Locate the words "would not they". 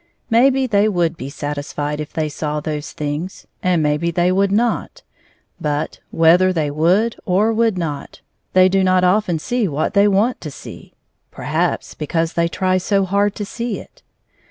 7.53-8.67